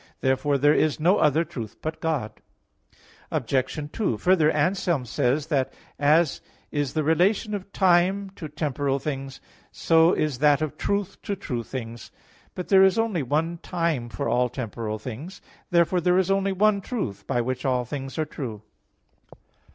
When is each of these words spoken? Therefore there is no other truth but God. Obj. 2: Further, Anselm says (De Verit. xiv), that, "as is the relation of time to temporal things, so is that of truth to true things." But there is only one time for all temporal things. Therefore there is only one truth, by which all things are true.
Therefore 0.21 0.57
there 0.57 0.73
is 0.73 0.99
no 0.99 1.19
other 1.19 1.43
truth 1.43 1.75
but 1.79 2.01
God. 2.01 2.41
Obj. 3.29 3.89
2: 3.93 4.17
Further, 4.17 4.49
Anselm 4.49 5.05
says 5.05 5.45
(De 5.45 5.49
Verit. 5.49 5.49
xiv), 5.49 5.49
that, 5.69 5.73
"as 5.99 6.41
is 6.71 6.93
the 6.95 7.03
relation 7.03 7.53
of 7.53 7.71
time 7.71 8.31
to 8.31 8.47
temporal 8.49 8.97
things, 8.97 9.39
so 9.71 10.11
is 10.11 10.39
that 10.39 10.59
of 10.59 10.75
truth 10.79 11.21
to 11.21 11.35
true 11.35 11.61
things." 11.61 12.09
But 12.55 12.69
there 12.69 12.81
is 12.83 12.97
only 12.97 13.21
one 13.21 13.59
time 13.59 14.09
for 14.09 14.27
all 14.27 14.49
temporal 14.49 14.97
things. 14.97 15.39
Therefore 15.69 16.01
there 16.01 16.17
is 16.17 16.31
only 16.31 16.51
one 16.51 16.81
truth, 16.81 17.27
by 17.27 17.39
which 17.41 17.63
all 17.63 17.85
things 17.85 18.17
are 18.17 18.25
true. 18.25 18.63